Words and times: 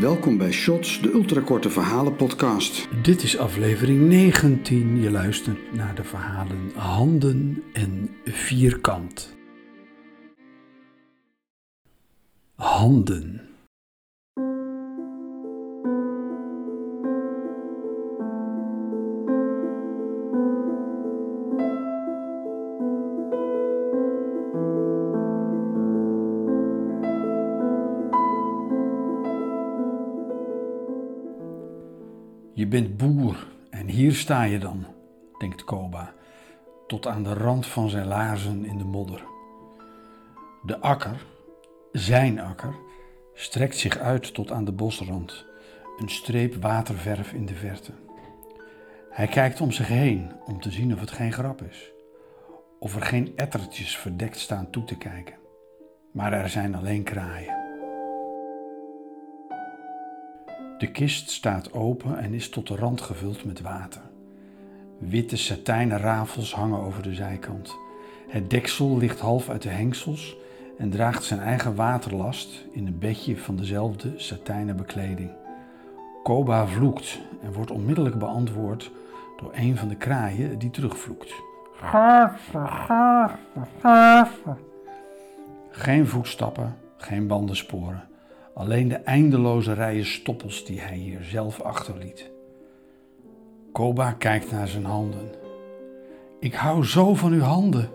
Welkom 0.00 0.38
bij 0.38 0.52
Shots, 0.52 1.00
de 1.00 1.12
ultrakorte 1.12 1.70
verhalen 1.70 2.16
podcast. 2.16 2.88
Dit 3.02 3.22
is 3.22 3.38
aflevering 3.38 4.08
19. 4.08 5.00
Je 5.00 5.10
luistert 5.10 5.74
naar 5.74 5.94
de 5.94 6.04
verhalen 6.04 6.70
Handen 6.74 7.62
en 7.72 8.10
Vierkant. 8.24 9.36
Handen. 12.54 13.53
Je 32.64 32.70
bent 32.70 32.96
boer 32.96 33.46
en 33.70 33.88
hier 33.88 34.14
sta 34.14 34.42
je 34.42 34.58
dan, 34.58 34.86
denkt 35.38 35.64
Koba, 35.64 36.14
tot 36.86 37.06
aan 37.06 37.22
de 37.22 37.32
rand 37.32 37.66
van 37.66 37.88
zijn 37.88 38.06
laarzen 38.06 38.64
in 38.64 38.78
de 38.78 38.84
modder. 38.84 39.24
De 40.62 40.80
akker, 40.80 41.24
zijn 41.92 42.40
akker, 42.40 42.74
strekt 43.34 43.76
zich 43.76 43.98
uit 43.98 44.34
tot 44.34 44.50
aan 44.52 44.64
de 44.64 44.72
bosrand, 44.72 45.44
een 45.98 46.08
streep 46.08 46.54
waterverf 46.54 47.32
in 47.32 47.46
de 47.46 47.54
verte. 47.54 47.92
Hij 49.10 49.26
kijkt 49.26 49.60
om 49.60 49.70
zich 49.70 49.88
heen 49.88 50.32
om 50.44 50.60
te 50.60 50.70
zien 50.70 50.92
of 50.92 51.00
het 51.00 51.10
geen 51.10 51.32
grap 51.32 51.62
is, 51.62 51.92
of 52.78 52.96
er 52.96 53.02
geen 53.02 53.32
ettertjes 53.36 53.96
verdekt 53.96 54.38
staan 54.38 54.70
toe 54.70 54.84
te 54.84 54.96
kijken. 54.96 55.36
Maar 56.12 56.32
er 56.32 56.48
zijn 56.48 56.74
alleen 56.74 57.02
kraaien. 57.02 57.63
De 60.78 60.90
kist 60.90 61.30
staat 61.30 61.72
open 61.72 62.18
en 62.18 62.34
is 62.34 62.48
tot 62.48 62.66
de 62.66 62.76
rand 62.76 63.00
gevuld 63.00 63.44
met 63.44 63.60
water. 63.60 64.00
Witte 64.98 65.36
satijnen 65.36 65.98
rafels 65.98 66.54
hangen 66.54 66.78
over 66.78 67.02
de 67.02 67.14
zijkant. 67.14 67.76
Het 68.28 68.50
deksel 68.50 68.96
ligt 68.96 69.20
half 69.20 69.48
uit 69.48 69.62
de 69.62 69.68
hengsels 69.68 70.36
en 70.78 70.90
draagt 70.90 71.24
zijn 71.24 71.40
eigen 71.40 71.74
waterlast 71.74 72.64
in 72.72 72.86
een 72.86 72.98
bedje 72.98 73.36
van 73.36 73.56
dezelfde 73.56 74.12
satijnen 74.16 74.76
bekleding. 74.76 75.30
Koba 76.22 76.66
vloekt 76.66 77.20
en 77.42 77.52
wordt 77.52 77.70
onmiddellijk 77.70 78.18
beantwoord 78.18 78.90
door 79.36 79.50
een 79.54 79.76
van 79.76 79.88
de 79.88 79.96
kraaien 79.96 80.58
die 80.58 80.70
terugvloekt. 80.70 81.34
Geen 85.70 86.06
voetstappen, 86.06 86.76
geen 86.96 87.26
bandensporen. 87.26 88.13
Alleen 88.54 88.88
de 88.88 88.94
eindeloze 88.94 89.72
rijen 89.72 90.06
stoppels 90.06 90.64
die 90.64 90.80
hij 90.80 90.96
hier 90.96 91.22
zelf 91.22 91.60
achterliet. 91.60 92.30
Koba 93.72 94.12
kijkt 94.12 94.50
naar 94.50 94.68
zijn 94.68 94.84
handen. 94.84 95.30
Ik 96.40 96.54
hou 96.54 96.84
zo 96.84 97.14
van 97.14 97.32
uw 97.32 97.40
handen, 97.40 97.90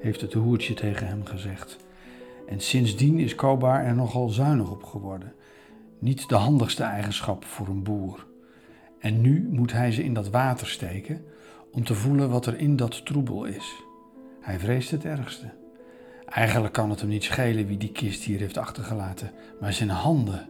heeft 0.00 0.20
het 0.20 0.32
hoertje 0.32 0.74
tegen 0.74 1.06
hem 1.06 1.24
gezegd. 1.24 1.76
En 2.46 2.60
sindsdien 2.60 3.18
is 3.18 3.34
Koba 3.34 3.82
er 3.82 3.94
nogal 3.94 4.28
zuinig 4.28 4.70
op 4.70 4.82
geworden. 4.82 5.32
Niet 5.98 6.28
de 6.28 6.34
handigste 6.34 6.82
eigenschap 6.82 7.44
voor 7.44 7.66
een 7.66 7.82
boer. 7.82 8.26
En 8.98 9.20
nu 9.20 9.48
moet 9.50 9.72
hij 9.72 9.92
ze 9.92 10.04
in 10.04 10.14
dat 10.14 10.30
water 10.30 10.66
steken 10.66 11.24
om 11.72 11.84
te 11.84 11.94
voelen 11.94 12.30
wat 12.30 12.46
er 12.46 12.58
in 12.58 12.76
dat 12.76 13.06
troebel 13.06 13.44
is. 13.44 13.84
Hij 14.40 14.58
vreest 14.58 14.90
het 14.90 15.04
ergste. 15.04 15.63
Eigenlijk 16.28 16.72
kan 16.74 16.90
het 16.90 17.00
hem 17.00 17.08
niet 17.08 17.24
schelen 17.24 17.66
wie 17.66 17.76
die 17.76 17.92
kist 17.92 18.22
hier 18.22 18.38
heeft 18.38 18.58
achtergelaten, 18.58 19.30
maar 19.60 19.72
zijn 19.72 19.90
handen, 19.90 20.48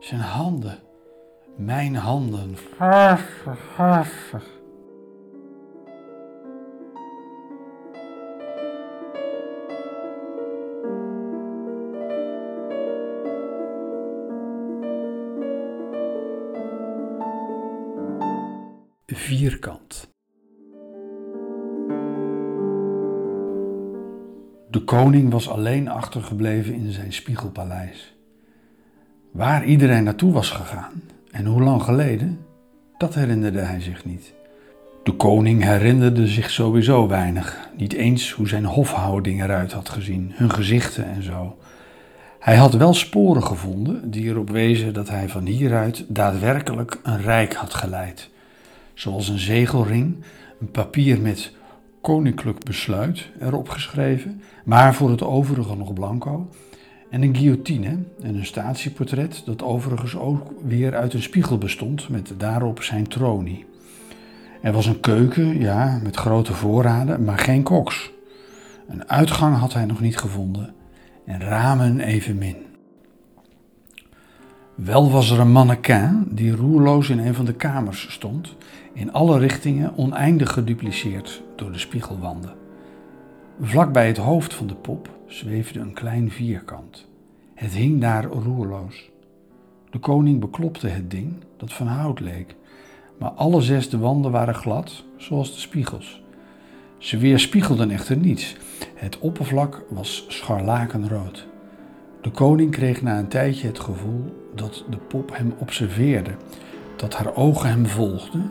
zijn 0.00 0.20
handen, 0.20 0.78
mijn 1.56 1.94
handen. 1.96 2.56
Vierkant. 19.06 20.15
De 24.76 24.84
koning 24.84 25.30
was 25.30 25.48
alleen 25.48 25.88
achtergebleven 25.88 26.74
in 26.74 26.92
zijn 26.92 27.12
spiegelpaleis. 27.12 28.14
Waar 29.30 29.64
iedereen 29.64 30.04
naartoe 30.04 30.32
was 30.32 30.50
gegaan 30.50 31.02
en 31.30 31.46
hoe 31.46 31.62
lang 31.62 31.82
geleden, 31.82 32.38
dat 32.98 33.14
herinnerde 33.14 33.60
hij 33.60 33.80
zich 33.80 34.04
niet. 34.04 34.32
De 35.02 35.12
koning 35.12 35.62
herinnerde 35.62 36.26
zich 36.26 36.50
sowieso 36.50 37.08
weinig, 37.08 37.68
niet 37.76 37.92
eens 37.92 38.30
hoe 38.30 38.48
zijn 38.48 38.64
hofhouding 38.64 39.42
eruit 39.42 39.72
had 39.72 39.88
gezien, 39.88 40.32
hun 40.34 40.50
gezichten 40.50 41.06
en 41.06 41.22
zo. 41.22 41.56
Hij 42.38 42.56
had 42.56 42.74
wel 42.74 42.94
sporen 42.94 43.42
gevonden 43.42 44.10
die 44.10 44.24
erop 44.24 44.50
wezen 44.50 44.94
dat 44.94 45.08
hij 45.08 45.28
van 45.28 45.46
hieruit 45.46 46.04
daadwerkelijk 46.08 47.00
een 47.02 47.22
rijk 47.22 47.54
had 47.54 47.74
geleid, 47.74 48.30
zoals 48.94 49.28
een 49.28 49.38
zegelring, 49.38 50.16
een 50.60 50.70
papier 50.70 51.20
met 51.20 51.52
koninklijk 52.06 52.64
besluit 52.64 53.30
erop 53.40 53.68
geschreven, 53.68 54.42
maar 54.64 54.94
voor 54.94 55.10
het 55.10 55.22
overige 55.22 55.76
nog 55.76 55.92
blanco. 55.92 56.48
En 57.10 57.22
een 57.22 57.36
guillotine 57.36 57.98
en 58.22 58.34
een 58.34 58.46
statieportret 58.46 59.42
dat 59.44 59.62
overigens 59.62 60.16
ook 60.16 60.52
weer 60.64 60.96
uit 60.96 61.14
een 61.14 61.22
spiegel 61.22 61.58
bestond 61.58 62.08
met 62.08 62.34
daarop 62.36 62.82
zijn 62.82 63.08
tronie. 63.08 63.64
Er 64.62 64.72
was 64.72 64.86
een 64.86 65.00
keuken, 65.00 65.60
ja, 65.60 66.00
met 66.02 66.16
grote 66.16 66.52
voorraden, 66.52 67.24
maar 67.24 67.38
geen 67.38 67.62
koks. 67.62 68.10
Een 68.88 69.08
uitgang 69.08 69.56
had 69.56 69.72
hij 69.72 69.84
nog 69.84 70.00
niet 70.00 70.18
gevonden 70.18 70.74
en 71.24 71.40
ramen 71.40 72.00
evenmin. 72.00 72.56
Wel 74.76 75.10
was 75.10 75.30
er 75.30 75.40
een 75.40 75.52
mannequin 75.52 76.26
die 76.30 76.56
roerloos 76.56 77.08
in 77.08 77.18
een 77.18 77.34
van 77.34 77.44
de 77.44 77.54
kamers 77.54 78.12
stond, 78.12 78.56
in 78.92 79.12
alle 79.12 79.38
richtingen 79.38 79.96
oneindig 79.96 80.52
gedupliceerd 80.52 81.42
door 81.54 81.72
de 81.72 81.78
spiegelwanden. 81.78 82.54
Vlak 83.60 83.92
bij 83.92 84.06
het 84.06 84.16
hoofd 84.16 84.54
van 84.54 84.66
de 84.66 84.74
pop 84.74 85.10
zweefde 85.26 85.80
een 85.80 85.92
klein 85.92 86.30
vierkant. 86.30 87.08
Het 87.54 87.72
hing 87.72 88.00
daar 88.00 88.24
roerloos. 88.24 89.10
De 89.90 89.98
koning 89.98 90.40
beklopte 90.40 90.88
het 90.88 91.10
ding, 91.10 91.34
dat 91.56 91.72
van 91.72 91.86
hout 91.86 92.20
leek, 92.20 92.56
maar 93.18 93.30
alle 93.30 93.60
zes 93.60 93.88
de 93.88 93.98
wanden 93.98 94.30
waren 94.30 94.54
glad, 94.54 95.04
zoals 95.16 95.52
de 95.52 95.60
spiegels. 95.60 96.22
Ze 96.98 97.18
weerspiegelden 97.18 97.90
echter 97.90 98.16
niets. 98.16 98.56
Het 98.94 99.18
oppervlak 99.18 99.84
was 99.90 100.24
scharlakenrood. 100.28 101.46
De 102.20 102.30
koning 102.30 102.70
kreeg 102.70 103.02
na 103.02 103.18
een 103.18 103.28
tijdje 103.28 103.66
het 103.66 103.80
gevoel 103.80 104.44
dat 104.56 104.84
de 104.90 104.96
pop 104.96 105.36
hem 105.36 105.54
observeerde, 105.58 106.30
dat 106.96 107.14
haar 107.14 107.34
ogen 107.34 107.68
hem 107.68 107.86
volgden, 107.86 108.50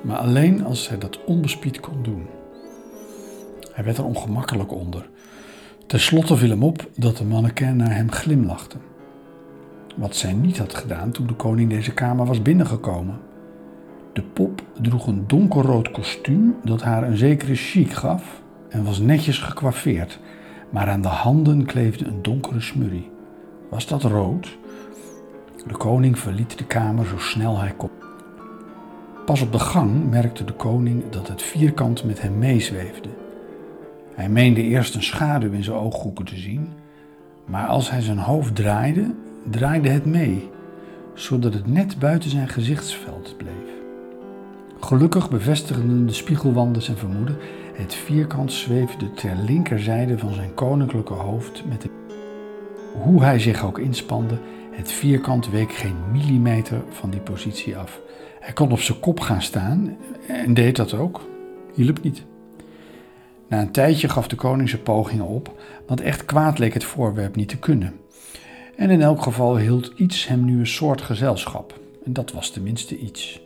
maar 0.00 0.16
alleen 0.16 0.64
als 0.64 0.84
zij 0.84 0.98
dat 0.98 1.24
onbespied 1.24 1.80
kon 1.80 2.02
doen. 2.02 2.26
Hij 3.72 3.84
werd 3.84 3.98
er 3.98 4.04
ongemakkelijk 4.04 4.72
onder. 4.72 5.08
Ten 5.86 6.00
slotte 6.00 6.36
viel 6.36 6.50
hem 6.50 6.62
op 6.62 6.88
dat 6.96 7.16
de 7.16 7.24
mannequin 7.24 7.76
naar 7.76 7.94
hem 7.94 8.12
glimlachte. 8.12 8.76
Wat 9.96 10.16
zij 10.16 10.32
niet 10.32 10.58
had 10.58 10.74
gedaan 10.74 11.10
toen 11.10 11.26
de 11.26 11.34
koning 11.34 11.70
deze 11.70 11.94
kamer 11.94 12.26
was 12.26 12.42
binnengekomen. 12.42 13.18
De 14.12 14.22
pop 14.22 14.62
droeg 14.80 15.06
een 15.06 15.24
donkerrood 15.26 15.90
kostuum 15.90 16.56
dat 16.64 16.82
haar 16.82 17.02
een 17.02 17.16
zekere 17.16 17.54
chic 17.54 17.92
gaf 17.92 18.42
en 18.68 18.84
was 18.84 18.98
netjes 18.98 19.38
gekwaffeerd, 19.38 20.18
maar 20.70 20.88
aan 20.88 21.02
de 21.02 21.08
handen 21.08 21.64
kleefde 21.64 22.06
een 22.06 22.22
donkere 22.22 22.60
smurrie. 22.60 23.10
Was 23.70 23.86
dat 23.86 24.02
rood? 24.02 24.58
De 25.66 25.76
koning 25.76 26.18
verliet 26.18 26.58
de 26.58 26.64
kamer 26.64 27.06
zo 27.06 27.18
snel 27.18 27.58
hij 27.58 27.74
kon. 27.76 27.90
Pas 29.24 29.40
op 29.40 29.52
de 29.52 29.58
gang 29.58 30.10
merkte 30.10 30.44
de 30.44 30.52
koning 30.52 31.08
dat 31.10 31.28
het 31.28 31.42
vierkant 31.42 32.04
met 32.04 32.22
hem 32.22 32.38
meezweefde. 32.38 33.08
Hij 34.14 34.28
meende 34.28 34.62
eerst 34.62 34.94
een 34.94 35.02
schaduw 35.02 35.52
in 35.52 35.64
zijn 35.64 35.76
ooghoeken 35.76 36.24
te 36.24 36.36
zien, 36.36 36.68
maar 37.44 37.66
als 37.66 37.90
hij 37.90 38.00
zijn 38.00 38.18
hoofd 38.18 38.54
draaide, 38.54 39.14
draaide 39.50 39.88
het 39.88 40.04
mee, 40.04 40.50
zodat 41.14 41.54
het 41.54 41.66
net 41.66 41.98
buiten 41.98 42.30
zijn 42.30 42.48
gezichtsveld 42.48 43.34
bleef. 43.36 43.74
Gelukkig 44.80 45.30
bevestigden 45.30 46.06
de 46.06 46.12
spiegelwanden 46.12 46.82
zijn 46.82 46.96
vermoeden. 46.96 47.36
Het 47.74 47.94
vierkant 47.94 48.52
zweefde 48.52 49.12
ter 49.12 49.36
linkerzijde 49.46 50.18
van 50.18 50.34
zijn 50.34 50.54
koninklijke 50.54 51.12
hoofd 51.12 51.64
met 51.68 51.82
de... 51.82 51.88
Hoe 53.02 53.22
hij 53.22 53.38
zich 53.38 53.64
ook 53.64 53.78
inspande, 53.78 54.38
het 54.76 54.92
vierkant 54.92 55.50
week 55.50 55.72
geen 55.72 55.96
millimeter 56.12 56.82
van 56.90 57.10
die 57.10 57.20
positie 57.20 57.76
af. 57.76 58.00
Hij 58.40 58.52
kon 58.52 58.72
op 58.72 58.80
zijn 58.80 59.00
kop 59.00 59.20
gaan 59.20 59.42
staan 59.42 59.96
en 60.28 60.54
deed 60.54 60.76
dat 60.76 60.94
ook. 60.94 61.20
Hielp 61.74 62.02
niet. 62.02 62.22
Na 63.48 63.60
een 63.60 63.70
tijdje 63.70 64.08
gaf 64.08 64.28
de 64.28 64.36
koning 64.36 64.68
zijn 64.68 64.82
pogingen 64.82 65.26
op, 65.26 65.60
want 65.86 66.00
echt 66.00 66.24
kwaad 66.24 66.58
leek 66.58 66.74
het 66.74 66.84
voorwerp 66.84 67.36
niet 67.36 67.48
te 67.48 67.58
kunnen. 67.58 68.00
En 68.76 68.90
in 68.90 69.02
elk 69.02 69.22
geval 69.22 69.58
hield 69.58 69.92
iets 69.96 70.26
hem 70.26 70.44
nu 70.44 70.58
een 70.58 70.66
soort 70.66 71.02
gezelschap. 71.02 71.80
En 72.04 72.12
dat 72.12 72.32
was 72.32 72.50
tenminste 72.50 72.98
iets. 72.98 73.45